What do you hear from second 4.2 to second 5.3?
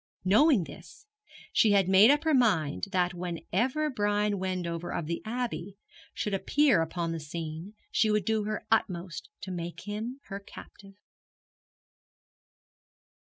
Wendover of the